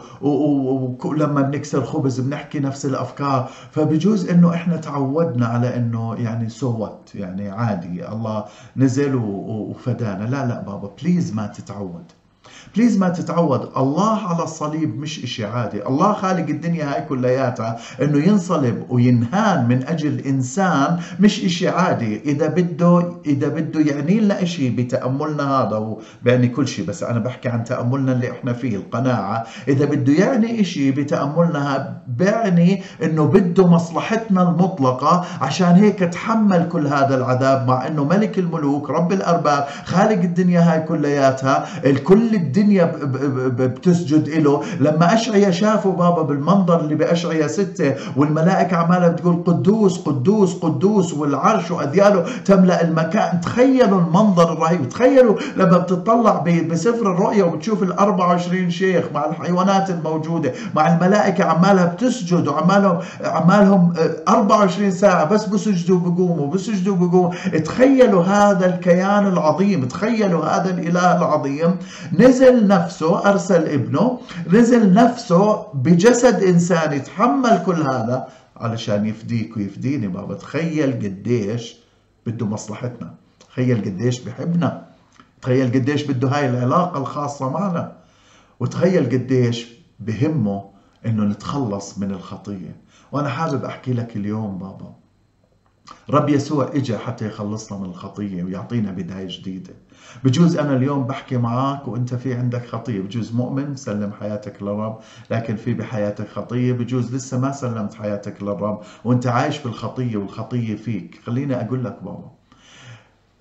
ولما 1.05 1.43
بنكسر 1.43 1.85
خبز 1.85 2.21
بنحكي 2.21 2.61
نفس 2.61 2.87
الأفكار. 2.87 3.50
فبجوز 3.71 4.29
إنه 4.31 4.55
إحنا 4.55 4.76
تعودنا 4.76 5.47
على 5.47 5.76
إنه 5.76 6.14
يعني 6.14 6.49
so 6.49 6.71
what 6.71 7.15
يعني 7.14 7.49
عادي 7.49 8.09
الله 8.09 8.45
نزل 8.76 9.14
وفدانا. 9.14 10.25
لا 10.25 10.47
لا 10.47 10.61
بابا 10.61 10.90
please 11.03 11.35
ما 11.35 11.47
تتعود. 11.47 12.05
please 12.77 12.99
ما 12.99 13.09
تتعود. 13.09 13.69
الله 13.76 14.29
على 14.29 14.43
الصليب 14.43 15.00
مش 15.00 15.25
إشي 15.25 15.45
عادي. 15.45 15.87
الله 15.87 16.12
خالق 16.12 16.49
الدنيا 16.49 16.95
هاي 16.95 17.02
كلياتها. 17.02 17.79
إنه 18.02 18.19
ينصلب 18.19 18.85
وينهان 18.88 19.69
من 19.69 19.87
أجل 19.88 20.19
إنسان 20.19 20.99
مش 21.21 21.45
إشي 21.45 21.69
عادي. 21.69 22.21
إذا 22.25 22.47
بده 22.47 23.12
إذا 23.26 23.49
بده 23.49 23.81
يعني 23.81 24.21
لنا 24.21 24.43
إشي 24.43 24.71
بتأملنا 24.71 25.61
هذا. 25.61 25.76
وبعني 26.23 26.49
كل 26.49 26.69
شيء 26.69 26.87
بس 26.87 27.02
أنا 27.02 27.19
بحكي 27.19 27.49
عن 27.49 27.64
تأملنا 27.64 28.12
اللي 28.12 28.31
إحنا 28.31 28.52
فيه 28.52 28.76
القناعة. 28.76 29.47
إذا 29.69 29.85
بده 29.85 30.12
يعني 30.12 30.61
إشي 30.61 30.90
بتأملنا 30.90 31.97
بعني 32.09 32.83
إنه 33.02 33.25
بده 33.25 33.67
مصلحتنا 33.67 34.43
المطلقة 34.43 35.25
عشان 35.40 35.73
هيك 35.75 35.99
تحمل 35.99 36.69
كل 36.69 36.87
هذا 36.87 37.17
العذاب. 37.17 37.69
مع 37.69 37.87
إنه 37.87 38.05
ملك 38.05 38.38
الملوك 38.38 38.90
رب 38.90 39.12
الأرباب 39.12 39.67
خالق 39.85 40.23
الدنيا 40.23 40.61
هاي 40.61 40.81
كلياتها. 40.81 41.67
الكل 41.85 42.35
الدنيا 42.50 42.92
بتسجد 43.66 44.28
له 44.28 44.62
لما 44.80 45.14
أشعيا 45.14 45.50
شافوا 45.50 45.92
بابا 45.92 46.23
بالمنظر 46.23 46.80
اللي 46.80 46.95
بأشعيا 46.95 47.47
ستة 47.47 47.95
والملائكة 48.16 48.76
عمالها 48.76 49.09
بتقول 49.09 49.42
قدوس 49.47 49.99
قدوس 49.99 50.54
قدوس 50.54 51.14
والعرش 51.14 51.71
وأذياله 51.71 52.25
تملأ 52.45 52.85
المكان. 52.85 53.40
تخيلوا 53.40 54.00
المنظر 54.00 54.52
الرهيب. 54.52 54.88
تخيلوا 54.88 55.35
لما 55.57 55.78
بتطلع 55.78 56.45
بسفر 56.71 57.12
الرؤيا 57.12 57.45
وبتشوف 57.45 57.83
ال 57.83 57.92
24 57.92 58.71
شيخ 58.71 59.04
مع 59.14 59.25
الحيوانات 59.25 59.90
الموجودة 59.90 60.52
مع 60.75 60.95
الملائكة 60.95 61.45
عمالها 61.45 61.85
بتسجد 61.85 62.49
وعمالهم 62.49 62.99
عمالهم 63.25 63.92
24 64.28 64.90
ساعة 64.90 65.25
بس 65.25 65.45
بسجدوا 65.47 65.99
بقوموا 65.99 66.47
بسجدوا 66.47 66.97
بقوموا 66.97 67.30
تخيلوا 67.64 68.23
هذا 68.23 68.66
الكيان 68.66 69.26
العظيم. 69.26 69.85
تخيلوا 69.85 70.45
هذا 70.45 70.71
الإله 70.71 71.16
العظيم. 71.19 71.76
نزل 72.19 72.40
نفسه 72.43 73.29
أرسل 73.31 73.69
ابنه 73.69 74.21
نزل 74.53 74.95
نفسه 74.95 75.67
بجسد 75.75 76.43
إنسان 76.43 76.93
يتحمل 76.93 77.63
كل 77.67 77.83
هذا 77.83 78.29
علشان 78.57 79.07
يفديك 79.07 79.57
ويفديني. 79.57 80.09
بابا 80.09 80.35
تخيل 80.35 80.93
قديش 80.93 81.77
بده 82.27 82.47
مصلحتنا. 82.47 83.15
تخيل 83.51 83.81
قديش 83.85 84.21
بحبنا. 84.21 84.87
تخيل 85.43 85.69
قديش 85.69 86.03
بده 86.03 86.29
هاي 86.29 86.49
العلاقة 86.49 86.99
الخاصة 86.99 87.51
معنا. 87.51 87.93
وتخيل 88.61 89.05
قديش 89.05 89.69
بهمه 90.01 90.65
إنه 91.07 91.25
نتخلص 91.25 91.99
من 91.99 92.11
الخطية. 92.11 92.77
وأنا 93.13 93.29
حابب 93.29 93.65
أحكي 93.65 93.93
لك 93.93 94.17
اليوم 94.17 94.59
بابا 94.59 94.93
رب 96.11 96.29
يسوع 96.29 96.69
اجى 96.75 96.99
حتى 96.99 97.27
يخلصنا 97.27 97.79
من 97.79 97.85
الخطية 97.85 98.43
ويعطينا 98.43 98.91
بداية 98.93 99.27
جديدة. 99.29 99.75
بجوز 100.25 100.57
أنا 100.57 100.77
اليوم 100.77 101.07
بحكي 101.07 101.37
معك 101.37 101.89
وأنت 101.89 102.15
في 102.15 102.35
عندك 102.35 102.67
خطية. 102.67 103.01
بجوز 103.01 103.35
مؤمن 103.35 103.77
سلم 103.77 104.13
حياتك 104.13 104.63
للرب 104.63 104.99
لكن 105.31 105.57
في 105.57 105.75
بحياتك 105.75 106.29
خطية. 106.29 106.73
بجوز 106.73 107.15
لسه 107.15 107.39
ما 107.39 107.53
سلمت 107.53 107.95
حياتك 107.95 108.43
للرب 108.43 108.81
وأنت 109.05 109.27
عايش 109.27 109.59
بالخطية 109.59 110.17
والخطية 110.17 110.77
فيك. 110.77 111.21
خليني 111.27 111.61
أقول 111.61 111.85
لك 111.85 112.03
بابا 112.03 112.40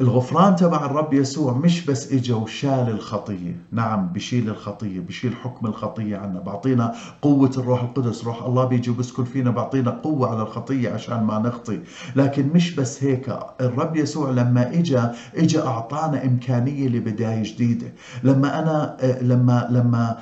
الغفران 0.02 0.56
تبع 0.56 0.86
الرب 0.86 1.14
يسوع 1.14 1.54
مش 1.54 1.86
بس 1.86 2.12
اجى 2.14 2.34
وشال 2.34 2.90
الخطية. 2.90 3.56
نعم 3.72 4.08
بشيل 4.08 4.50
الخطية 4.50 5.00
بشيل 5.00 5.36
حكم 5.36 5.68
الخطية 5.68 6.18
عنا. 6.18 6.40
بعطينا 6.40 6.94
قوة 7.22 7.52
الروح 7.58 7.84
القدس. 7.84 8.24
روح 8.26 8.44
الله 8.44 8.66
بيجي 8.66 8.90
وبسكن 8.92 9.24
فينا. 9.24 9.52
بعطينا 9.52 9.92
قوة 9.92 10.30
على 10.32 10.42
الخطية 10.42 10.90
عشان 10.90 11.24
ما 11.24 11.40
نخطي. 11.40 11.80
لكن 12.16 12.48
مش 12.54 12.76
بس 12.76 13.04
هيك. 13.04 13.40
الرب 13.62 13.96
يسوع 13.96 14.30
لما 14.30 14.70
اجى 14.74 15.02
اجى 15.36 15.60
أعطانا 15.60 16.26
إمكانية 16.26 16.88
لبداية 16.88 17.44
جديدة. 17.44 17.94
لما 18.24 18.60
أنا 18.60 18.98
لما 19.22 19.68
لما 19.70 20.18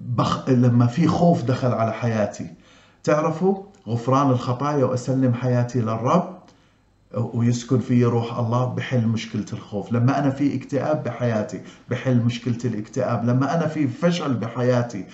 بخ 0.00 0.48
لما 0.48 0.86
في 0.86 1.06
خوف 1.06 1.44
دخل 1.44 1.72
على 1.72 1.92
حياتي. 1.92 2.46
تعرفوا 3.04 3.56
غفران 3.88 4.30
الخطايا 4.30 4.84
وأسلم 4.84 5.34
حياتي 5.34 5.80
للرب؟ 5.80 6.41
ويسكن 7.14 7.78
في 7.78 8.04
روح 8.04 8.38
الله 8.38 8.64
بحل 8.64 9.06
مشكلة 9.06 9.44
الخوف. 9.52 9.92
لما 9.92 10.18
أنا 10.18 10.30
في 10.30 10.54
اكتئاب 10.56 11.04
بحياتي 11.04 11.60
بحل 11.90 12.16
مشكلة 12.16 12.58
الاكتئاب. 12.64 13.24
لما 13.24 13.54
أنا 13.54 13.66
في 13.66 13.88
فشل 13.88 14.34
بحياتي 14.34 15.04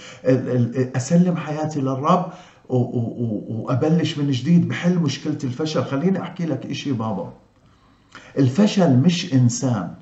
أسلم 0.96 1.36
حياتي 1.36 1.80
للرب 1.80 2.32
وأبلش 2.68 4.18
من 4.18 4.30
جديد 4.30 4.68
بحل 4.68 4.98
مشكلة 4.98 5.38
الفشل. 5.44 5.84
خليني 5.84 6.22
أحكي 6.22 6.46
لك 6.46 6.66
إشي 6.66 6.92
بابا. 6.92 7.32
الفشل 8.38 8.96
مش 8.96 9.34
إنسان. 9.34 9.94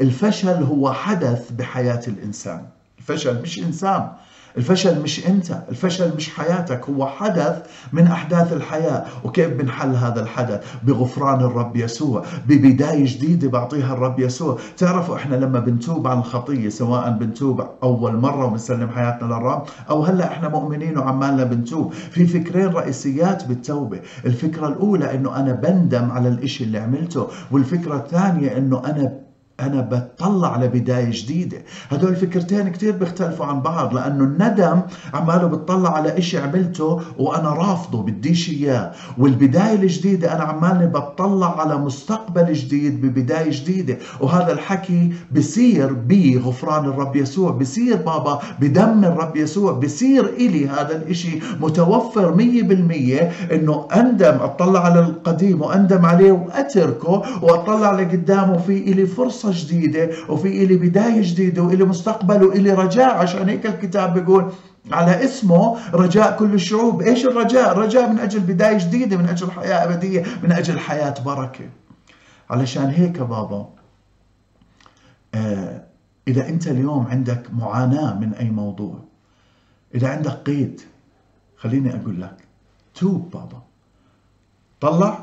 الفشل 0.00 0.62
هو 0.62 0.92
حدث 0.92 1.50
بحياة 1.52 2.02
الإنسان. 2.08 2.66
الفشل 2.98 3.42
مش 3.42 3.58
إنسان. 3.58 4.12
الفشل 4.56 5.02
مش 5.02 5.26
أنت 5.26 5.58
الفشل 5.70 6.16
مش 6.16 6.30
حياتك 6.30 6.88
هو 6.88 7.06
حدث 7.06 7.62
من 7.92 8.06
أحداث 8.06 8.52
الحياة. 8.52 9.04
وكيف 9.24 9.50
بنحل 9.50 9.94
هذا 9.94 10.22
الحدث؟ 10.22 10.64
بغفران 10.82 11.40
الرب 11.40 11.76
يسوع 11.76 12.24
ببداية 12.48 13.04
جديدة 13.04 13.48
بعطيها 13.48 13.92
الرب 13.94 14.20
يسوع. 14.20 14.58
تعرفوا 14.76 15.16
إحنا 15.16 15.36
لما 15.36 15.60
بنتوب 15.60 16.06
عن 16.06 16.18
الخطية 16.18 16.68
سواء 16.68 17.10
بنتوب 17.10 17.64
أول 17.82 18.16
مرة 18.16 18.44
وبنسلم 18.46 18.88
حياتنا 18.90 19.26
للرب 19.26 19.62
أو 19.90 20.02
هلأ 20.02 20.26
إحنا 20.32 20.48
مؤمنين 20.48 20.98
وعمالنا 20.98 21.44
بنتوب 21.44 21.92
في 21.92 22.26
فكرين 22.26 22.66
رئيسيات 22.66 23.44
بالتوبة. 23.44 24.00
الفكرة 24.26 24.68
الأولى 24.68 25.14
إنه 25.14 25.36
أنا 25.36 25.52
بندم 25.52 26.10
على 26.10 26.28
الإشي 26.28 26.64
اللي 26.64 26.78
عملته 26.78 27.26
والفكرة 27.50 27.96
الثانية 27.96 28.56
إنه 28.58 28.82
أنا 28.86 29.23
أنا 29.60 29.80
بتطلع 29.80 30.56
لبداية 30.56 31.10
جديدة. 31.10 31.58
هدول 31.90 32.10
الفكرتين 32.10 32.68
كتير 32.68 32.92
بيختلفوا 32.92 33.46
عن 33.46 33.60
بعض 33.60 33.94
لأنه 33.94 34.24
الندم 34.24 34.80
عماله 35.14 35.46
بتطلع 35.46 35.90
على 35.96 36.18
إشي 36.18 36.38
عملته 36.38 37.00
وأنا 37.18 37.48
رافضه 37.50 38.02
بديش 38.02 38.50
إياه. 38.50 38.92
والبداية 39.18 39.74
الجديدة 39.74 40.34
أنا 40.34 40.42
عمالي 40.44 40.86
بتطلع 40.86 41.60
على 41.60 41.76
مستقبل 41.78 42.52
جديد 42.52 43.06
ببداية 43.06 43.50
جديدة. 43.50 43.98
وهذا 44.20 44.52
الحكي 44.52 45.12
بصير 45.36 45.92
بغفران 45.92 46.84
الرب 46.84 47.16
يسوع 47.16 47.50
بصير 47.50 47.96
بابا 47.96 48.40
بدم 48.60 49.04
الرب 49.04 49.36
يسوع 49.36 49.72
بصير 49.72 50.26
إلي 50.26 50.68
هذا 50.68 50.96
الإشي 50.96 51.38
متوفر 51.60 52.34
مية 52.34 52.62
بالمية 52.62 53.30
إنه 53.52 53.86
أندم 53.96 54.34
أطلع 54.40 54.80
على 54.84 55.00
القديم 55.00 55.62
وأندم 55.62 56.06
عليه 56.06 56.32
وأتركه 56.32 57.22
وأطلع 57.42 57.92
لقدامه 57.92 58.56
في 58.58 58.72
إلي 58.78 59.06
فرصة 59.06 59.43
قصة 59.44 59.66
جديدة 59.66 60.10
وفي 60.28 60.48
إلي 60.64 60.76
بداية 60.76 61.22
جديدة 61.22 61.62
وإلي 61.62 61.84
مستقبل 61.84 62.42
وإلي 62.44 62.72
رجاء 62.72 63.14
عشان 63.14 63.48
هيك 63.48 63.66
الكتاب 63.66 64.14
بيقول 64.14 64.52
على 64.92 65.24
اسمه 65.24 65.78
رجاء 65.94 66.36
كل 66.38 66.54
الشعوب. 66.54 67.02
إيش 67.02 67.24
الرجاء؟ 67.26 67.72
الرجاء 67.72 68.12
من 68.12 68.18
أجل 68.18 68.40
بداية 68.40 68.78
جديدة 68.78 69.16
من 69.16 69.28
أجل 69.28 69.50
حياة 69.50 69.84
أبدية 69.84 70.24
من 70.42 70.52
أجل 70.52 70.78
حياة 70.78 71.14
بركة. 71.24 71.64
علشان 72.50 72.86
هيك 72.90 73.20
بابا 73.20 73.68
آه 75.34 75.82
إذا 76.28 76.48
أنت 76.48 76.66
اليوم 76.68 77.06
عندك 77.06 77.42
معاناة 77.52 78.18
من 78.18 78.34
أي 78.34 78.50
موضوع 78.50 78.98
إذا 79.94 80.08
عندك 80.08 80.30
قيد 80.32 80.80
خليني 81.56 81.94
أقول 81.94 82.20
لك 82.20 82.36
توب 82.94 83.30
بابا. 83.30 83.62
طلع 84.80 85.18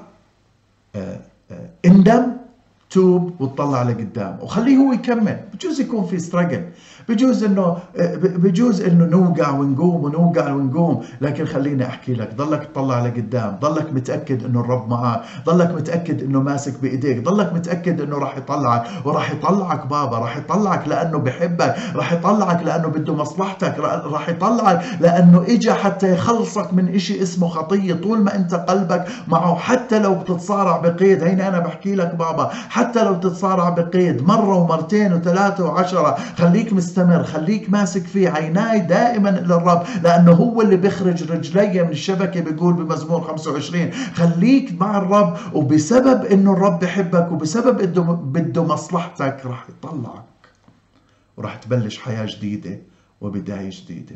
آه 0.95 1.19
آه 1.51 1.69
اندم 1.85 2.40
توب 2.91 3.41
وتطلع 3.41 3.83
لقدام 3.83 4.37
وخليه 4.41 4.77
هو 4.77 4.93
يكمل. 4.93 5.37
بجوز 5.53 5.81
يكون 5.81 6.05
في 6.05 6.19
ستراجل 6.19 6.65
بجوز 7.09 7.43
إنه 7.43 7.77
بجوز 8.21 8.81
إنه 8.81 9.05
نوقع 9.05 9.49
ونقوم 9.51 10.03
ونوقع 10.03 10.51
ونقوم. 10.51 11.01
لكن 11.21 11.45
خليني 11.45 11.85
أحكي 11.85 12.13
لك. 12.13 12.35
ضلك 12.35 12.63
تطلع 12.73 13.05
لقدام 13.05 13.57
ضلك 13.61 13.93
متأكد 13.93 14.45
إنه 14.45 14.59
الرب 14.59 14.89
معك 14.89 15.21
ضلك 15.45 15.75
متأكد 15.75 16.23
إنه 16.23 16.39
ماسك 16.41 16.81
بإيديك. 16.81 17.23
ضلك 17.23 17.53
متأكد 17.53 18.01
إنه 18.01 18.17
راح 18.17 18.37
يطلعك. 18.37 18.83
وراح 19.05 19.31
يطلعك 19.31 19.87
بابا. 19.87 20.17
راح 20.17 20.37
يطلعك 20.37 20.87
لأنه 20.87 21.17
بحبك. 21.17 21.75
راح 21.95 22.13
يطلعك 22.13 22.63
لأنه 22.63 22.87
بده 22.87 23.15
مصلحتك. 23.15 23.79
راح 23.79 24.29
يطلعك 24.29 24.81
لأنه 24.99 25.43
اجى 25.47 25.73
حتى 25.73 26.13
يخلصك 26.13 26.73
من 26.73 26.95
إشي 26.95 27.21
اسمه 27.21 27.47
خطية. 27.47 27.93
طول 27.93 28.19
ما 28.23 28.35
أنت 28.35 28.53
قلبك 28.53 29.05
معه. 29.27 29.55
حتى 29.55 29.99
لو 29.99 30.15
بتتصارع 30.15 30.77
بقيد. 30.77 31.23
هيني 31.23 31.47
أنا 31.47 31.59
بحكي 31.59 31.95
لك 31.95 32.15
بابا. 32.15 32.51
حتى 32.81 33.03
لو 33.03 33.13
بتتصارع 33.13 33.69
بقيد 33.69 34.21
مرة 34.21 34.55
ومرتين 34.55 35.13
وثلاثة 35.13 35.65
وعشرة. 35.65 36.15
خليك 36.37 36.73
مستمر 36.73 37.23
خليك 37.23 37.69
ماسك 37.69 38.05
فيه 38.05 38.29
عيناي 38.29 38.79
دائما 38.79 39.29
للرب 39.29 39.83
لأنه 40.03 40.31
هو 40.31 40.61
اللي 40.61 40.77
بيخرج 40.77 41.31
رجلي 41.31 41.83
من 41.83 41.89
الشبكة 41.89 42.41
بيقول 42.41 42.73
بمزمور 42.73 43.21
25 43.21 43.91
خليك 43.91 44.81
مع 44.81 44.97
الرب 44.97 45.37
وبسبب 45.53 46.25
إنه 46.25 46.53
الرب 46.53 46.79
بحبك 46.79 47.31
وبسبب 47.31 47.79
إنه 47.81 48.13
بده 48.13 48.63
مصلحتك 48.63 49.45
راح 49.45 49.65
يطلعك. 49.69 50.23
وراح 51.37 51.55
تبلش 51.55 51.97
حياة 51.99 52.25
جديدة 52.25 52.79
وبداية 53.21 53.69
جديدة. 53.73 54.15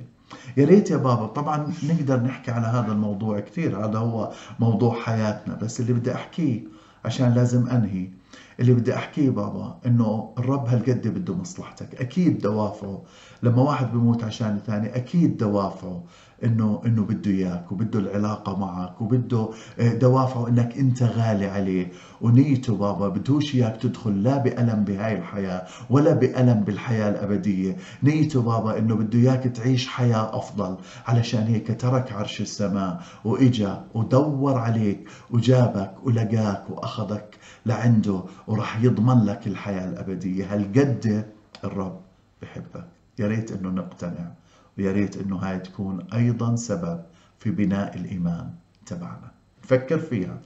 يا 0.58 0.66
ريت 0.66 0.92
يا 0.92 0.98
بابا 0.98 1.26
طبعا 1.26 1.68
نقدر 1.84 2.20
نحكي 2.20 2.52
على 2.52 2.68
هذا 2.68 2.92
الموضوع 2.92 3.40
كثير. 3.40 3.86
هذا 3.86 3.98
هو 4.00 4.32
موضوع 4.60 4.94
حياتنا. 4.96 5.56
بس 5.62 5.80
اللي 5.80 5.94
بدي 5.94 6.16
أحكيه 6.16 6.60
عشان 7.06 7.34
لازم 7.34 7.68
أنهي. 7.68 8.10
اللي 8.60 8.74
بدي 8.74 8.96
أحكيه 8.96 9.30
بابا 9.30 9.78
إنه 9.86 10.34
الرب 10.38 10.68
هالقد 10.68 11.08
بده 11.08 11.36
مصلحتك. 11.36 12.02
أكيد 12.02 12.38
دوافعه. 12.42 13.02
لما 13.44 13.62
واحد 13.62 13.92
بموت 13.92 14.24
عشان 14.24 14.56
الثاني 14.56 14.96
أكيد 14.96 15.38
دوافعه 15.38 16.04
إنه 16.44 16.82
إنه 16.86 17.04
بده 17.04 17.32
إياك 17.32 17.72
وبده 17.72 18.00
العلاقة 18.00 18.60
معك 18.60 19.02
وبده 19.02 19.50
آه، 19.80 19.94
دوافعه 19.94 20.48
إنك 20.48 20.78
أنت 20.78 21.04
غالي 21.04 21.46
عليه. 21.46 21.92
ونيته 22.22 22.76
بابا 22.76 23.08
بدوش 23.10 23.56
إياك 23.56 23.78
تدخل 23.78 24.24
لا 24.24 24.38
بألم 24.38 24.84
بهاي 24.84 25.18
الحياة 25.18 25.64
ولا 25.90 26.14
بألم 26.14 26.60
بالحياة 26.64 27.10
الأبدية. 27.10 27.78
نيته 28.04 28.42
بابا 28.42 28.78
إنه 28.78 28.96
بده 28.96 29.20
إياك 29.20 29.44
تعيش 29.44 29.88
حياة 29.88 30.38
أفضل 30.38 30.78
علشان 31.06 31.44
هيك 31.44 31.82
ترك 31.82 32.12
عرش 32.12 32.42
السماء 32.42 33.02
وإجا 33.26 33.84
ودور 33.94 34.58
عليك 34.58 35.10
وجابك 35.32 35.92
ولقاك 36.04 36.64
وأخذك 36.70 37.36
لعنده 37.66 38.24
وراح 38.48 38.84
يضمن 38.84 39.26
لك 39.26 39.48
الحياة 39.48 39.90
الأبدية. 39.90 40.54
هالقد 40.54 41.32
الرب 41.64 42.02
بحبك 42.42 42.88
يا 43.20 43.28
ريت 43.28 43.52
إنه 43.52 43.70
نقتنع 43.70 44.32
ويا 44.78 44.92
ريت 44.92 45.18
إنه 45.18 45.36
هاي 45.36 45.60
تكون 45.60 46.02
أيضا 46.14 46.56
سبب 46.56 47.04
في 47.40 47.52
بناء 47.52 47.98
الإيمان 47.98 48.54
تبعنا. 48.86 49.32
نفكر 49.64 50.00
فيها 50.00 50.42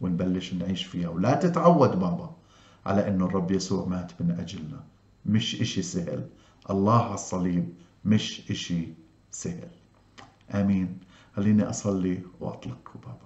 ونبلش 0.00 0.54
نعيش 0.54 0.84
فيها. 0.84 1.08
ولا 1.08 1.34
تتعود 1.34 1.90
بابا 1.90 2.30
على 2.86 3.08
إنه 3.08 3.24
الرب 3.26 3.50
يسوع 3.50 3.86
مات 3.86 4.12
من 4.20 4.30
أجلنا. 4.30 4.80
مش 5.26 5.60
إشي 5.60 5.82
سهل. 5.82 6.28
الله 6.70 7.04
على 7.04 7.14
الصليب 7.14 7.68
مش 8.04 8.50
إشي 8.50 8.88
سهل. 9.30 9.68
آمين. 10.54 10.98
خليني 11.36 11.62
أصلي 11.62 12.22
وأطلق 12.40 12.92
بابا. 12.94 13.23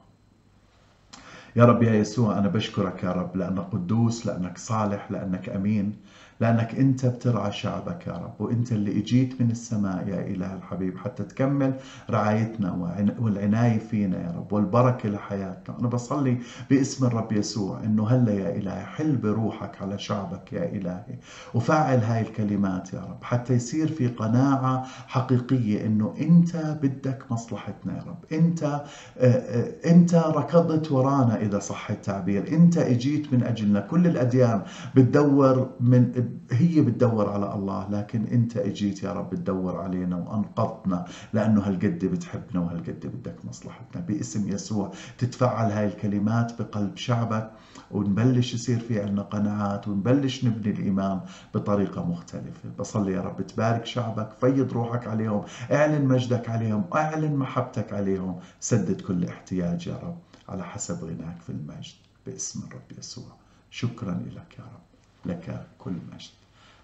يا 1.56 1.64
رب 1.64 1.82
يا 1.82 1.94
يسوع 1.94 2.38
أنا 2.38 2.48
بشكرك 2.48 3.02
يا 3.04 3.12
رب 3.12 3.36
لأنك 3.36 3.64
قدوس 3.72 4.26
لأنك 4.26 4.58
صالح 4.58 5.10
لأنك 5.10 5.48
أمين. 5.48 5.96
لأنك 6.40 6.74
أنت 6.74 7.06
بترعى 7.06 7.52
شعبك 7.52 8.06
يا 8.06 8.12
رب 8.12 8.32
وأنت 8.38 8.72
اللي 8.72 8.98
إجيت 8.98 9.40
من 9.40 9.50
السماء 9.50 10.08
يا 10.08 10.20
إله 10.20 10.54
الحبيب 10.54 10.98
حتى 10.98 11.24
تكمل 11.24 11.74
رعايتنا 12.10 12.72
والعناية 13.18 13.78
فينا 13.78 14.20
يا 14.22 14.30
رب 14.36 14.52
والبركة 14.52 15.08
لحياتنا. 15.08 15.78
أنا 15.78 15.88
بصلي 15.88 16.38
باسم 16.70 17.06
الرب 17.06 17.32
يسوع 17.32 17.80
أنه 17.84 18.08
هلا 18.08 18.32
يا 18.32 18.56
إلهي 18.56 18.82
حل 18.84 19.16
بروحك 19.16 19.82
على 19.82 19.98
شعبك 19.98 20.52
يا 20.52 20.64
إلهي 20.64 21.18
وفعل 21.54 21.98
هاي 21.98 22.20
الكلمات 22.20 22.92
يا 22.92 23.00
رب 23.00 23.24
حتى 23.24 23.54
يصير 23.54 23.88
في 23.88 24.06
قناعة 24.06 24.82
حقيقية 25.06 25.86
أنه 25.86 26.14
أنت 26.20 26.56
بدك 26.82 27.24
مصلحتنا 27.30 27.96
يا 27.96 28.02
رب. 28.02 28.24
أنت 28.32 28.62
آه، 28.62 28.82
آه، 29.18 29.90
أنت 29.90 30.14
ركضت 30.14 30.92
ورانا 30.92 31.40
إذا 31.40 31.58
صح 31.58 31.90
التعبير. 31.90 32.48
أنت 32.52 32.78
إجيت 32.78 33.32
من 33.32 33.42
أجلنا. 33.42 33.80
كل 33.80 34.06
الأديان 34.06 34.62
بتدور 34.94 35.70
من 35.80 36.27
هي 36.50 36.80
بتدور 36.80 37.30
على 37.30 37.54
الله 37.54 37.90
لكن 37.90 38.24
انت 38.24 38.56
اجيت 38.56 39.02
يا 39.02 39.12
رب 39.12 39.34
تدور 39.34 39.76
علينا 39.76 40.16
وأنقذتنا 40.16 41.04
لأنه 41.32 41.60
هالقد 41.60 42.04
بتحبنا 42.04 42.60
وهالقد 42.60 43.06
بدك 43.06 43.44
مصلحتنا. 43.44 44.02
باسم 44.02 44.48
يسوع 44.48 44.92
تتفعل 45.18 45.70
هاي 45.70 45.86
الكلمات 45.86 46.62
بقلب 46.62 46.96
شعبك 46.96 47.50
ونبلش 47.90 48.54
يصير 48.54 48.80
في 48.80 49.00
عنا 49.00 49.22
قناعات 49.22 49.88
ونبلش 49.88 50.44
نبني 50.44 50.72
الايمان 50.72 51.20
بطريقة 51.54 52.04
مختلفة. 52.04 52.68
بصلي 52.78 53.12
يا 53.12 53.20
رب 53.20 53.46
تبارك 53.46 53.86
شعبك 53.86 54.28
فيض 54.40 54.72
روحك 54.72 55.06
عليهم 55.06 55.44
اعلن 55.72 56.04
مجدك 56.04 56.48
عليهم 56.48 56.84
اعلن 56.94 57.36
محبتك 57.36 57.92
عليهم. 57.92 58.40
سدد 58.60 59.00
كل 59.00 59.24
احتياج 59.24 59.86
يا 59.86 59.96
رب 59.96 60.18
على 60.48 60.64
حسب 60.64 61.04
غناك 61.04 61.40
في 61.40 61.50
المجد 61.50 61.94
باسم 62.26 62.60
الرب 62.68 62.98
يسوع. 62.98 63.32
شكرا 63.70 64.22
لك 64.36 64.58
يا 64.58 64.64
رب. 64.64 64.87
لك 65.28 65.66
كل 65.78 65.90
مجد. 65.90 66.30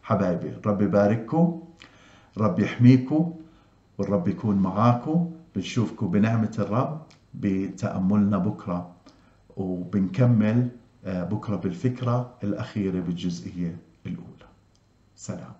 حبايبي 0.02 0.48
الرب 0.48 0.82
يبارككم 0.82 1.62
الرب 2.36 2.58
يحميكم 2.60 3.34
والرب 3.98 4.28
يكون 4.28 4.56
معاكم. 4.56 5.30
بنشوفكم 5.56 6.10
بنعمة 6.10 6.54
الرب 6.58 7.02
بتأملنا 7.34 8.38
بكرة 8.38 8.90
وبنكمل 9.56 10.68
آه، 11.04 11.24
بكرة 11.24 11.56
بالفكرة 11.56 12.34
الأخيرة 12.44 13.00
بالجزئية 13.00 13.76
الأولى. 14.06 14.48
سلام. 15.16 15.52